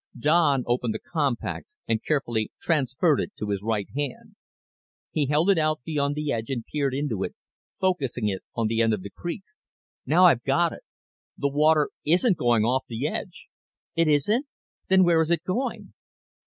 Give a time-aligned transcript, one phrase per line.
[0.17, 4.35] Don opened the compact and carefully transferred it to his right hand.
[5.11, 7.35] He held it out beyond the edge and peered into it,
[7.79, 9.43] focusing it on the end of the creek.
[10.07, 10.81] "Now I've got it.
[11.37, 13.45] The water isn't going off the edge!"
[13.95, 14.47] "It isn't?
[14.89, 15.93] Then where is it going?"